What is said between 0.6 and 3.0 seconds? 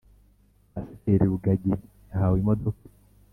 Pasiteri rugagi yahawe imodoka